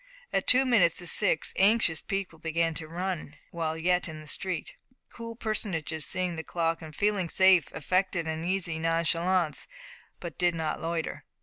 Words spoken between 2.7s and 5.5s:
to run while yet in the street. Cool